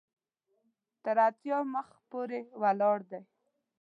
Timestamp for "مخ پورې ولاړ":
1.73-2.97